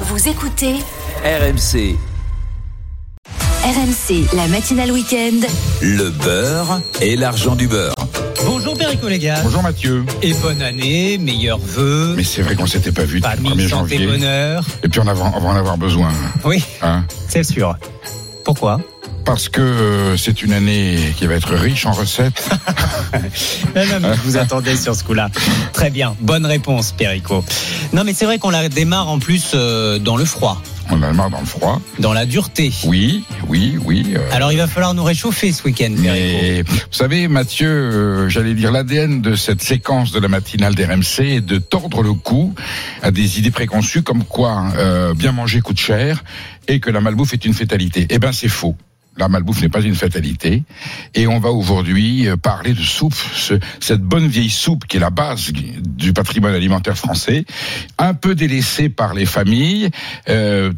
[0.00, 0.74] Vous écoutez
[1.24, 1.96] RMC,
[3.64, 5.40] RMC, la matinale week-end.
[5.80, 7.94] le beurre et l'argent du beurre.
[8.44, 9.40] Bonjour Perico les gars.
[9.42, 10.04] Bonjour Mathieu.
[10.22, 13.48] Et bonne année, meilleurs vœux, Mais c'est vrai qu'on s'était pas vu depuis le 1er
[13.48, 14.06] famille, santé, janvier.
[14.06, 14.64] bonheur.
[14.82, 16.10] Et puis on, va- on va en avoir besoin.
[16.44, 17.76] Oui, Hein c'est sûr.
[18.44, 18.80] Pourquoi?
[19.26, 22.48] Parce que euh, c'est une année qui va être riche en recettes.
[23.74, 25.28] Non, non, mais je vous attendais sur ce coup-là.
[25.72, 27.44] Très bien, bonne réponse Perico.
[27.92, 31.08] Non mais c'est vrai qu'on la démarre en plus euh, dans le froid, On a
[31.08, 31.80] le marre dans le froid.
[31.98, 32.72] dans la dureté.
[32.84, 34.14] Oui, oui, oui.
[34.16, 38.54] euh, Alors il va falloir nous réchauffer ce week-end mais vous savez, Mathieu, euh, j'allais
[38.54, 42.54] dire l'ADN de cette séquence de la matinale d'RMC est de tordre le cou
[43.02, 46.24] à des idées préconçues comme quoi euh, bien manger coûte cher
[46.68, 48.06] et que la malbouffe est une fatalité.
[48.10, 48.74] Eh ben c'est faux.
[49.16, 50.62] La malbouffe n'est pas une fatalité.
[51.14, 55.00] Et on va aujourd'hui euh, parler de soupe, ce- cette bonne vieille soupe qui est
[55.00, 57.44] la base du patrimoine alimentaire français,
[57.98, 59.90] un peu délaissée par les familles.
[60.28, 60.72] euh,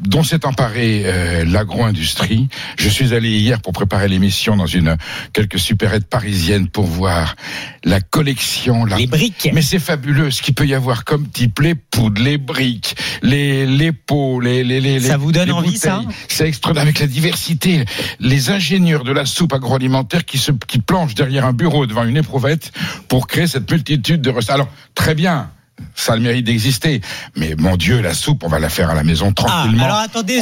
[0.00, 2.48] dont s'est emparée euh, l'agro-industrie.
[2.78, 4.96] Je suis allé hier pour préparer l'émission dans une
[5.32, 7.34] quelques supérettes parisiennes pour voir
[7.84, 9.50] la collection, la Les briques.
[9.52, 13.66] mais c'est fabuleux ce qu'il peut y avoir comme type les poudres, les briques, les,
[13.66, 16.02] les pots, les, les, les Ça les- vous donne envie, ça.
[16.28, 17.84] C'est extraordinaire avec la diversité.
[18.20, 22.16] Les ingénieurs de la soupe agroalimentaire qui se qui planchent derrière un bureau devant une
[22.16, 22.72] éprouvette
[23.08, 24.50] pour créer cette multitude de recettes.
[24.50, 25.50] Alors très bien.
[25.94, 27.00] Ça a le mérite d'exister.
[27.36, 29.84] Mais mon Dieu, la soupe, on va la faire à la maison Ah, tranquillement.
[29.84, 30.40] alors attendez,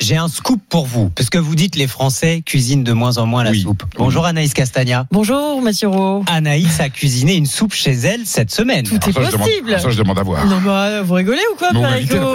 [0.00, 3.26] j'ai un scoop pour vous, parce que vous dites les Français cuisinent de moins en
[3.26, 3.62] moins la Oui.
[3.62, 3.84] soupe.
[3.96, 5.06] Bonjour Anaïs Castagna.
[5.10, 6.24] Bonjour Mathieu Rowe.
[6.28, 8.84] Anaïs a cuisiné une soupe chez elle cette semaine.
[8.84, 9.80] Tout est Ça, je demande, possible.
[9.80, 10.46] ça, je demande à voir.
[10.46, 11.68] Non bah vous rigolez ou quoi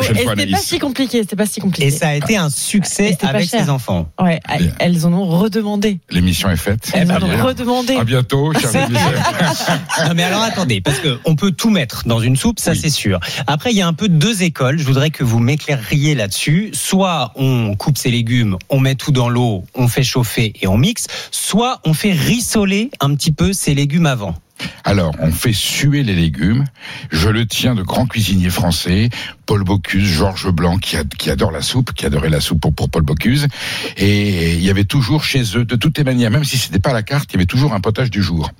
[0.01, 1.87] c'était pas si compliqué, c'était pas si compliqué.
[1.87, 4.09] Et ça a été un succès avec ses enfants.
[4.19, 5.99] Ouais, elles, elles en ont redemandé.
[6.09, 6.91] L'émission est faite.
[6.93, 7.95] Elles en ont redemandé.
[7.95, 8.95] À bientôt, chers amis.
[10.07, 12.79] Non mais alors attendez, parce que on peut tout mettre dans une soupe, ça Oui.
[12.81, 13.19] c'est sûr.
[13.45, 16.71] Après il y a un peu deux écoles, je voudrais que vous m'éclairiez là-dessus.
[16.73, 20.77] Soit on coupe ses légumes, on met tout dans l'eau, on fait chauffer et on
[20.77, 24.35] mixe, soit on fait rissoler un petit peu ses légumes avant.
[24.83, 26.65] Alors, on fait suer les légumes.
[27.11, 29.09] Je le tiens de grands cuisiniers français,
[29.45, 33.47] Paul Bocuse, Georges Blanc, qui, adore la soupe, qui adorait la soupe pour, Paul Bocuse.
[33.97, 36.93] Et il y avait toujours chez eux, de toutes les manières, même si c'était pas
[36.93, 38.51] la carte, il y avait toujours un potage du jour.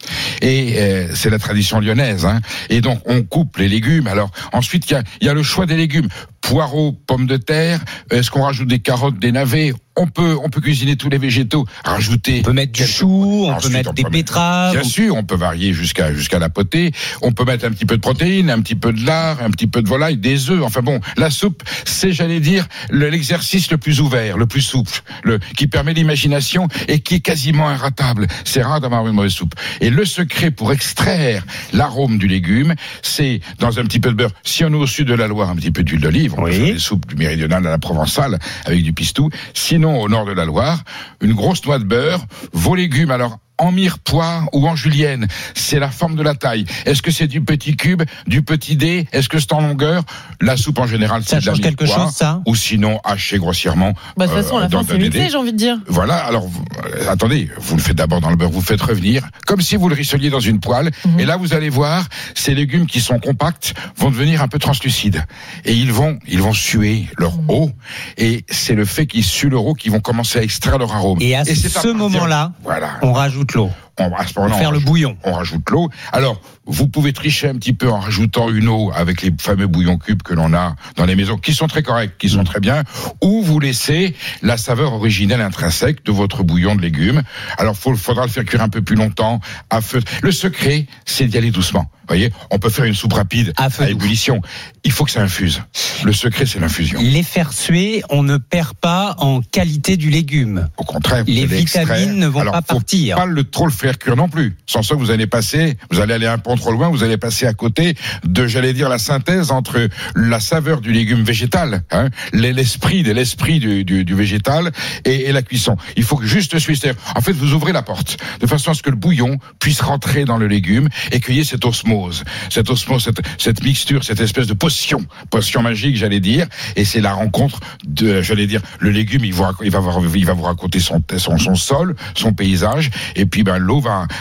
[0.42, 2.26] Et euh, c'est la tradition lyonnaise.
[2.26, 2.42] Hein.
[2.70, 4.08] Et donc, on coupe les légumes.
[4.08, 6.10] Alors, ensuite, il y a le choix des légumes.
[6.50, 7.80] Poireaux, pommes de terre.
[8.12, 9.74] Est-ce qu'on rajoute des carottes, des navets?
[9.98, 11.66] On peut, on peut cuisiner tous les végétaux.
[11.86, 14.74] Rajouter On peut mettre du chou, on peut mettre on des peut betteraves.
[14.74, 16.92] Bien sûr, on peut varier jusqu'à jusqu'à la potée.
[17.22, 19.68] On peut mettre un petit peu de protéines, un petit peu de lard, un petit
[19.68, 20.62] peu de volaille, des œufs.
[20.64, 25.02] Enfin bon, la soupe, c'est, j'allais dire, le- l'exercice le plus ouvert, le plus souple,
[25.24, 28.28] le qui permet l'imagination et qui est quasiment inratable.
[28.44, 29.56] C'est rare d'avoir une mauvaise soupe.
[29.80, 34.32] Et le secret pour extraire l'arôme du légume, c'est dans un petit peu de beurre.
[34.44, 36.35] Si on est au sud de la Loire, un petit peu d'huile d'olive.
[36.38, 36.56] On peut Oui.
[36.58, 39.30] faire des soupes du méridional à la provençale avec du pistou.
[39.54, 40.84] Sinon, au nord de la Loire,
[41.22, 43.12] une grosse noix de beurre, vos légumes.
[43.12, 46.66] Alors en mirepoix ou en julienne, c'est la forme de la taille.
[46.86, 49.08] Est-ce que c'est du petit cube, du petit dé?
[49.12, 50.04] Est-ce que c'est en longueur?
[50.42, 52.42] La soupe en général, Ça c'est de la change quelque chose, ça?
[52.46, 53.94] Ou sinon haché grossièrement.
[54.18, 55.78] Bah de toute façon, à euh, la dans fin, c'est mixé, j'ai envie de dire.
[55.88, 56.48] Voilà, alors
[56.86, 59.90] euh, attendez, vous le faites d'abord dans le beurre, vous faites revenir, comme si vous
[59.90, 61.20] le rissoliez dans une poêle, Mhm.
[61.20, 62.06] et là vous allez voir,
[62.36, 65.24] ces légumes qui sont compacts vont devenir un peu translucides,
[65.66, 67.50] et ils vont, ils vont suer leur Mhm.
[67.50, 67.72] eau,
[68.18, 71.18] et c'est le fait qu'ils suent leur eau qu'ils vont commencer à extraire leur arôme.
[71.22, 74.36] Et à c'est ce à partir- moment-là, voilà, on rajoute l'eau on, à ce moment-là,
[74.36, 75.18] pour on faire le rajoute- bouillon.
[75.24, 75.90] on rajoute l'eau.
[76.12, 79.98] Alors, vous pouvez tricher un petit peu en rajoutant une eau avec les fameux bouillons
[79.98, 82.84] cubes que l'on a dans les maisons, qui sont très corrects, qui sont très bien,
[83.22, 87.22] ou vous laissez la saveur originelle intrinsèque de votre bouillon de légumes.
[87.58, 89.40] Alors, il faudra le faire cuire un peu plus longtemps
[89.70, 90.02] à feu.
[90.22, 91.90] Le secret, c'est d'y aller doucement.
[92.08, 94.42] Vous voyez, on peut faire une soupe rapide À feu à ébullition.
[94.84, 95.64] Il faut que ça infuse.
[96.04, 97.00] Le secret, c'est l'infusion.
[97.02, 100.70] Les faire suer, on ne perd pas en qualité du légume.
[100.78, 102.14] Au contraire, vous Les vitamines extraire.
[102.14, 103.16] ne vont Alors, pas faut partir.
[103.16, 104.56] Pas le trop le faire cuire non plus.
[104.66, 107.46] Sans ça, vous allez passer, vous allez aller un peu trop loin, vous allez passer
[107.46, 113.04] à côté de, j'allais dire, la synthèse entre la saveur du légume végétal, hein, l'esprit
[113.04, 114.72] de l'esprit du, du, végétal
[115.04, 115.78] et, la cuisson.
[115.98, 116.58] Il faut que juste.
[116.58, 119.82] C'est-à-dire, En fait, vous ouvrez la porte de façon à ce que le bouillon puisse
[119.82, 124.20] rentrer dans le légume et qu'il y ait cette osmose, cette osmose, cette, mixture, cette
[124.20, 126.48] espèce de potion, potion magique, j'allais dire.
[126.76, 130.80] Et c'est la rencontre de, j'allais dire, le légume, il, va, il va vous raconter
[130.80, 133.75] son sol, son paysage, et puis ben l'eau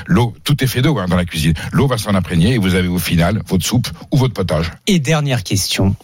[0.06, 1.54] l'eau, tout est fait d'eau hein, dans la cuisine.
[1.72, 4.70] L'eau va s'en imprégner et vous avez au final votre soupe ou votre potage.
[4.86, 5.94] Et dernière question.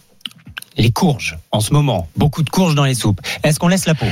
[0.77, 2.07] Les courges en ce moment.
[2.15, 3.19] Beaucoup de courges dans les soupes.
[3.43, 4.05] Est-ce qu'on laisse la peau?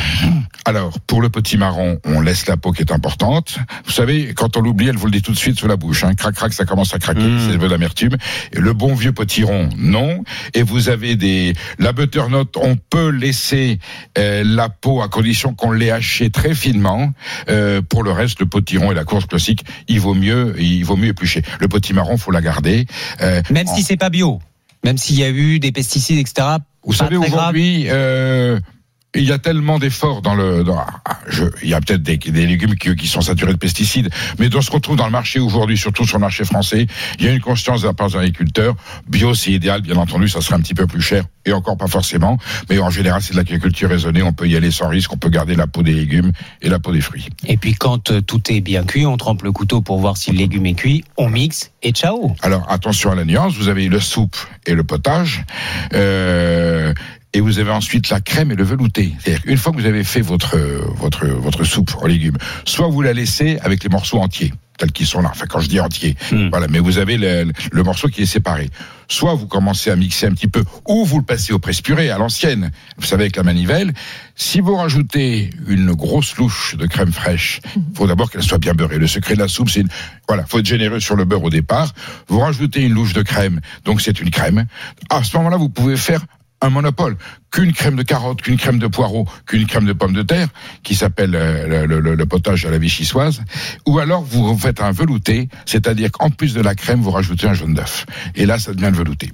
[0.65, 3.57] Alors, pour le petit marron, on laisse la peau qui est importante.
[3.85, 6.03] Vous savez, quand on l'oublie, elle vous le dit tout de suite sous la bouche.
[6.03, 6.13] Hein.
[6.15, 7.21] Crac, crac, ça commence à craquer.
[7.21, 7.51] Mm.
[7.51, 8.17] C'est de l'amertume.
[8.53, 10.23] Le bon vieux potiron, non.
[10.53, 11.53] Et vous avez des...
[11.79, 13.79] La butternut, on peut laisser
[14.17, 17.13] euh, la peau à condition qu'on l'ait hachée très finement.
[17.50, 20.97] Euh, pour le reste, le potiron et la courge classique, il vaut mieux, il vaut
[20.97, 21.41] mieux éplucher.
[21.59, 22.85] Le potimarron, faut la garder.
[23.21, 24.41] Euh, Même en- si c'est pas bio,
[24.84, 26.48] même s'il y a eu des pesticides, etc.
[26.84, 28.60] Vous savez, aujourd'hui, euh,
[29.15, 30.63] il y a tellement d'efforts dans le.
[30.63, 33.57] Dans, ah, je, il y a peut-être des, des légumes qui, qui sont saturés de
[33.57, 36.88] pesticides, mais dans ce qu'on trouve dans le marché aujourd'hui, surtout sur le marché français,
[37.19, 38.75] il y a une conscience de la part des agriculteurs.
[39.07, 41.88] Bio, c'est idéal, bien entendu, ça serait un petit peu plus cher, et encore pas
[41.88, 42.38] forcément.
[42.69, 44.21] Mais en général, c'est de l'agriculture raisonnée.
[44.21, 45.11] On peut y aller sans risque.
[45.13, 47.27] On peut garder la peau des légumes et la peau des fruits.
[47.45, 50.31] Et puis quand euh, tout est bien cuit, on trempe le couteau pour voir si
[50.31, 52.35] le légume est cuit, on mixe et ciao.
[52.41, 55.44] Alors attention à la nuance, vous avez le soupe et le potage.
[55.94, 56.94] Euh,
[57.34, 59.14] et vous avez ensuite la crème et le velouté.
[59.20, 60.58] C'est-à-dire qu'une fois que vous avez fait votre,
[60.96, 65.06] votre, votre soupe en légumes, soit vous la laissez avec les morceaux entiers, tels qu'ils
[65.06, 65.30] sont là.
[65.31, 66.50] Enfin, quand je dis entiers, Hmm.
[66.50, 68.70] voilà, mais vous avez le, le morceau qui est séparé.
[69.08, 72.18] Soit vous commencez à mixer un petit peu, ou vous le passez au presse-purée, à
[72.18, 73.94] l'ancienne, vous savez, avec la manivelle.
[74.36, 77.60] Si vous rajoutez une grosse louche de crème fraîche,
[77.96, 78.98] faut d'abord qu'elle soit bien beurrée.
[79.00, 79.90] Le secret de la soupe, c'est une...
[80.28, 81.94] voilà, faut être généreux sur le beurre au départ.
[82.28, 84.66] Vous rajoutez une louche de crème, donc c'est une crème.
[85.10, 86.22] À ce moment-là, vous pouvez faire
[86.61, 87.17] un monopole
[87.51, 90.47] qu'une crème de carotte, qu'une crème de poireau, qu'une crème de pomme de terre,
[90.83, 93.41] qui s'appelle euh, le, potage à la vichysoise,
[93.85, 97.53] ou alors vous faites un velouté, c'est-à-dire qu'en plus de la crème, vous rajoutez un
[97.53, 98.06] jaune d'œuf.
[98.35, 99.31] Et là, ça devient le velouté.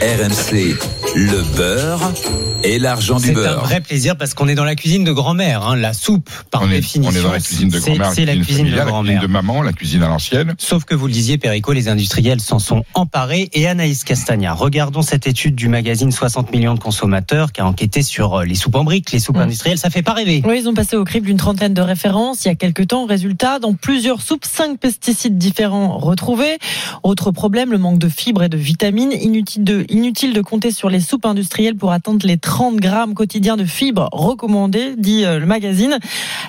[0.00, 0.74] RMC,
[1.14, 2.12] le beurre
[2.64, 3.64] et l'argent du C'est un beurre.
[3.64, 5.62] vrai plaisir parce qu'on est dans la cuisine de grand-mère.
[5.66, 5.76] hein.
[5.76, 8.24] La soupe, par on, est, définition, on est dans la cuisine de c'est- grand-mère, c'est
[8.24, 9.22] la cuisine de familiale, la cuisine grand-mère.
[9.22, 10.54] de maman, la cuisine à l'ancienne.
[10.58, 13.48] Sauf que vous le disiez, Perico, les industriels s'en sont emparés.
[13.52, 18.02] Et Anaïs Castagna, regardons cette étude du magazine 60 millions de consommateurs qui a enquêté
[18.02, 19.40] sur euh, les soupes en briques, les soupes Mm.
[19.42, 19.78] industrielles.
[19.78, 20.42] Ça fait pas rêver.
[20.46, 23.06] Oui, ils ont passé au crible une trentaine de références il y a quelques temps.
[23.06, 26.58] Résultat, dans plusieurs soupes, cinq pesticides différents retrouvés.
[27.02, 29.12] Autre problème, le manque de fibres et de vitamines.
[29.20, 33.56] Inutile de, inutile de compter sur les soupes industrielles pour atteindre les 30 grammes quotidiens
[33.56, 35.98] de fibres recommandés, dit euh, le magazine.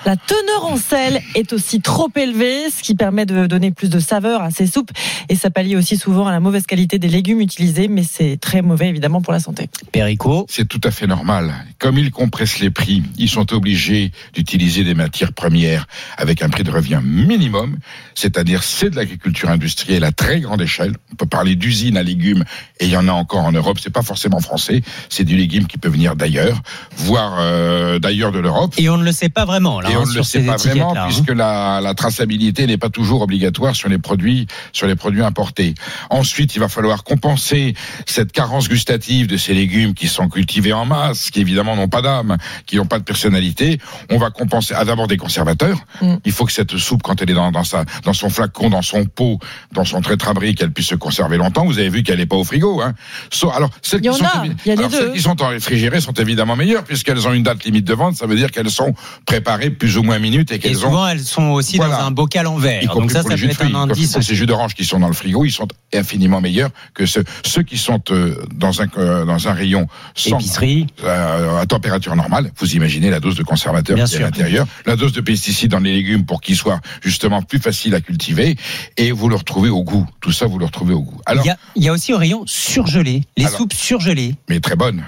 [0.06, 4.00] La teneur en sel est aussi trop élevée, ce qui permet de donner plus de
[4.00, 4.90] saveur à ces soupes.
[5.28, 8.62] Et ça pallie aussi souvent à la mauvaise qualité des légumes utilisés, mais c'est très
[8.62, 9.68] mauvais évidemment pour la santé.
[9.92, 11.52] Perico, C'est tout à fait normal.
[11.78, 15.86] Comme ils compressent les prix, ils sont obligés d'utiliser des matières premières
[16.16, 17.78] avec un prix de revient minimum,
[18.14, 20.94] c'est-à-dire c'est de l'agriculture industrielle à très grande échelle.
[21.12, 22.44] On peut parler d'usines à légumes
[22.80, 23.78] et il y en a encore en Europe.
[23.80, 26.60] C'est pas forcément français, c'est du légume qui peut venir d'ailleurs,
[26.96, 28.74] voire euh, d'ailleurs de l'Europe.
[28.78, 30.56] et on ne le sait pas vraiment là, Et hein, on ne le sait pas
[30.56, 31.06] vraiment hein.
[31.06, 35.74] puisque la, la traçabilité n'est pas toujours obligatoire sur les produits sur les produits importés.
[36.10, 37.74] Ensuite, il va falloir compenser
[38.06, 42.02] cette carence gustative de ces légumes qui sont cultivés en masse, qui évidemment n'ont pas
[42.02, 42.36] d'âme,
[42.66, 43.78] qui n'ont pas de personnalité.
[44.10, 45.78] On va compenser à d'abord des conservateurs.
[46.00, 46.16] Mm.
[46.24, 48.82] Il faut que cette soupe, quand elle est dans, dans sa dans son flacon, dans
[48.82, 49.38] son pot,
[49.72, 51.64] dans son trait-abri, qu'elle puisse se conserver longtemps.
[51.64, 52.80] Vous avez vu qu'elle n'est pas au frigo.
[52.82, 52.94] Hein.
[53.32, 54.90] So- alors celles Il y qui en sont a, évi- il y a les alors,
[54.92, 58.16] celles qui sont en réfrigéré sont évidemment meilleures puisqu'elles ont une date limite de vente.
[58.16, 58.94] Ça veut dire qu'elles sont
[59.26, 61.98] préparées plus ou moins minutes et qu'elles ont souvent, elles sont aussi Voilà.
[61.98, 62.94] dans un bocal en verre.
[62.94, 65.14] Donc ça, ça peut être fruits, un indice ces jus d'orange qui sont dans le
[65.14, 69.48] frigo, ils sont infiniment meilleurs que ceux, ceux qui sont euh, dans un euh, dans
[69.48, 70.86] un rayon sans épicerie.
[71.04, 72.50] euh, à température normale.
[72.58, 75.70] Vous imaginez la dose de conservateur Bien qui est à l'intérieur, la dose de pesticides
[75.70, 78.56] dans les légumes pour qu'ils soient justement plus faciles à cultiver,
[78.96, 80.06] et vous le retrouvez au goût.
[80.20, 81.20] Tout ça, vous le retrouvez au goût.
[81.26, 84.34] Alors, il, y a, il y a aussi au rayon surgelé, les Alors- soupes surgelées.
[84.48, 85.04] mais très bonne.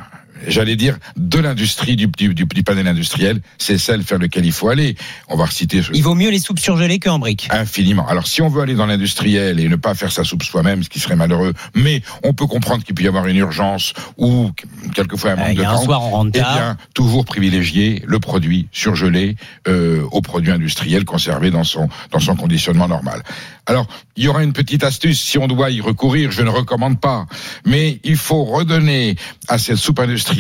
[0.49, 4.69] J'allais dire de l'industrie du, du, du, panel industriel, c'est celle vers lequel il faut
[4.69, 4.97] aller.
[5.29, 7.49] On va reciter ce, Il vaut mieux les soupes surgelées qu'en briques.
[7.51, 8.07] Infiniment.
[8.07, 10.89] Alors, si on veut aller dans l'industriel et ne pas faire sa soupe soi-même, ce
[10.89, 14.51] qui serait malheureux, mais on peut comprendre qu'il peut y avoir une urgence ou
[14.95, 15.83] quelquefois un Euh, manque de a un temps.
[15.83, 19.37] soir, on rentre Eh bien, toujours privilégier le produit surgelé
[19.69, 23.23] euh, au produit industriel conservé dans son dans son conditionnement normal.
[23.67, 23.87] Alors,
[24.17, 26.31] il y aura une petite astuce si on doit y recourir.
[26.31, 27.27] Je ne recommande pas,
[27.65, 29.17] mais il faut redonner
[29.49, 30.34] à cette soupe industrielle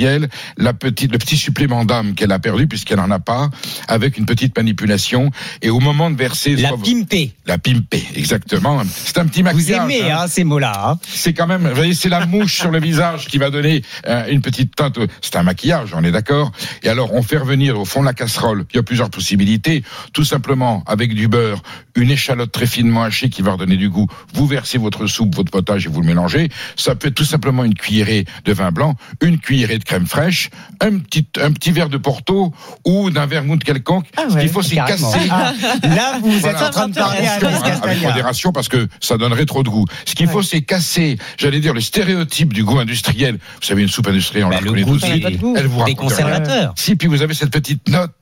[0.56, 3.50] la petite le petit supplément d'âme qu'elle a perdu puisqu'elle en a pas,
[3.88, 5.30] avec une petite manipulation.
[5.62, 7.32] Et au moment de verser, La pimpée.
[7.46, 8.82] la pimpée, exactement.
[8.88, 9.84] C'est un petit Vous maquillage.
[9.90, 10.18] aimez hein.
[10.22, 10.90] hein, ces mots-là.
[10.92, 10.98] hein.
[11.06, 14.26] C'est quand même, vous voyez, c'est la mouche sur le visage qui va donner euh,
[14.30, 14.98] une petite teinte.
[15.20, 16.52] C'est un maquillage, on est d'accord.
[16.82, 18.64] Et alors, on fait revenir au fond de la casserole.
[18.72, 19.82] Il y a plusieurs possibilités.
[20.12, 21.62] Tout simplement, avec du beurre,
[21.94, 24.06] une échalote très finement hachée qui va redonner du goût.
[24.34, 26.48] Vous versez votre soupe, votre potage et vous le mélangez.
[26.76, 30.50] Ça peut être tout simplement une cuillerée de vin blanc, une cuillerée de crème fraîche,
[30.80, 32.52] un petit, un petit verre de Porto
[32.84, 34.06] ou d'un vermouth quelconque.
[34.16, 35.28] Ah Ce ouais, qu'il faut, c'est casser.
[35.30, 35.52] Ah,
[35.82, 39.46] là, vous êtes en train de parler à Hein, avec modération parce que ça donnerait
[39.46, 39.84] trop de goût.
[40.04, 40.32] Ce qu'il Ouais.
[40.32, 43.34] faut, c'est casser, j'allais dire, le stéréotype du goût industriel.
[43.60, 45.02] Vous savez, une soupe industrielle, on Bah, la connaît tous.
[45.04, 45.94] Elle vous Des rien.
[45.94, 46.72] conservateurs.
[46.76, 48.12] Si, puis vous avez cette petite note,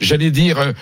[0.00, 0.72] j'allais dire, euh,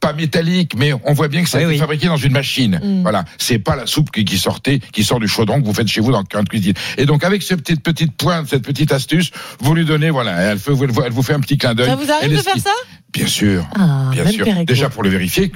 [0.00, 1.78] pas métallique, mais on voit bien que ça a Oui, été oui.
[1.78, 2.80] fabriqué dans une machine.
[2.82, 3.02] Mm.
[3.02, 3.24] Voilà.
[3.38, 6.00] C'est pas la soupe qui, qui sortait, qui sort du chaudron que vous faites chez
[6.00, 6.74] vous dans le coin de cuisine.
[6.96, 9.30] Et donc, avec cette petite, petite pointe, cette petite astuce,
[9.60, 10.72] vous lui donnez, voilà, elle, fait-
[11.04, 11.86] elle vous fait un petit clin d'œil.
[11.86, 12.70] Ça vous arrive de faire ça
[13.12, 13.66] Bien sûr.
[13.78, 14.46] Ah, Bien sûr.
[14.66, 15.50] Déjà pour le vérifier,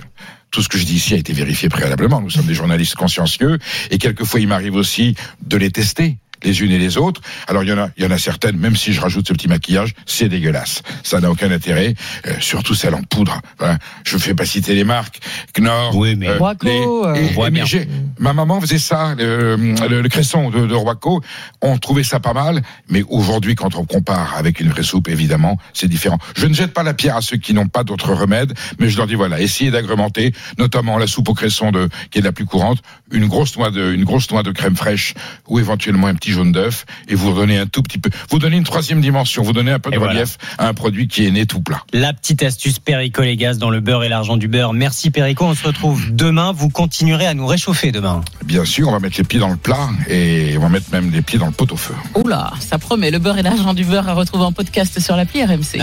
[0.51, 2.21] tout ce que je dis ici a été vérifié préalablement.
[2.21, 3.59] Nous sommes des journalistes consciencieux
[3.91, 7.21] et quelquefois il m'arrive aussi de les tester les unes et les autres.
[7.47, 9.33] Alors il y en a, il y en a certaines, même si je rajoute ce
[9.33, 10.83] petit maquillage, c'est dégueulasse.
[11.05, 11.95] Ça n'a aucun intérêt,
[12.27, 13.41] euh, surtout celle en poudre.
[13.61, 13.79] Voilà.
[14.03, 15.21] Je ne fais pas citer les marques,
[15.57, 17.65] Knorr, Oui, mais- Roaco, euh, et- On voit et- mais bien.
[17.67, 21.23] j'ai- Ma maman faisait ça, le, le, le cresson de, de Roaco.
[21.61, 25.59] On trouvait ça pas mal, mais aujourd'hui, quand on compare avec une vraie soupe, évidemment,
[25.75, 26.19] c'est différent.
[26.37, 28.97] Je ne jette pas la pierre à ceux qui n'ont pas d'autre remède, mais je
[28.97, 32.45] leur dis voilà, essayez d'agrémenter, notamment la soupe au cresson de, qui est la plus
[32.45, 32.79] courante,
[33.11, 35.15] une grosse noix de, une grosse noix de crème fraîche
[35.49, 38.57] ou éventuellement un petit jaune d'œuf, et vous donnez un tout petit peu, vous donnez
[38.57, 40.13] une troisième dimension, vous donnez un peu de Et voilà.
[40.15, 41.83] relief à un produit qui est né tout plat.
[41.93, 44.73] La petite astuce Perico les gaz dans le beurre et l'argent du beurre.
[44.73, 45.11] Merci
[45.45, 46.53] On se retrouve demain.
[46.53, 48.21] Vous continuerez à nous réchauffer demain.
[48.45, 51.11] Bien sûr, on va mettre les pieds dans le plat et on va mettre même
[51.11, 51.95] les pieds dans le pot au feu.
[52.15, 53.11] Oula, ça promet.
[53.11, 55.81] Le beurre et l'argent du beurre à retrouver en podcast sur l'appli RMC.